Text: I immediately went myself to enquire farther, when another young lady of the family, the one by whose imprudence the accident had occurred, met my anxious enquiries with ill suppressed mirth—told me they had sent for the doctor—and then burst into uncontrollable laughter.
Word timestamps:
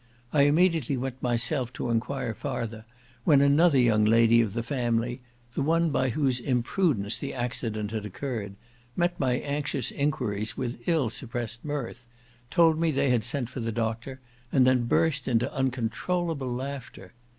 I 0.33 0.45
immediately 0.47 0.97
went 0.97 1.21
myself 1.21 1.71
to 1.73 1.91
enquire 1.91 2.33
farther, 2.33 2.85
when 3.23 3.39
another 3.39 3.77
young 3.77 4.03
lady 4.03 4.41
of 4.41 4.53
the 4.55 4.63
family, 4.63 5.21
the 5.53 5.61
one 5.61 5.91
by 5.91 6.09
whose 6.09 6.39
imprudence 6.39 7.19
the 7.19 7.35
accident 7.35 7.91
had 7.91 8.03
occurred, 8.03 8.55
met 8.95 9.19
my 9.19 9.33
anxious 9.33 9.91
enquiries 9.91 10.57
with 10.57 10.87
ill 10.89 11.11
suppressed 11.11 11.63
mirth—told 11.63 12.79
me 12.79 12.89
they 12.89 13.11
had 13.11 13.23
sent 13.23 13.47
for 13.49 13.59
the 13.59 13.71
doctor—and 13.71 14.65
then 14.65 14.85
burst 14.85 15.27
into 15.27 15.53
uncontrollable 15.53 16.51
laughter. 16.51 17.13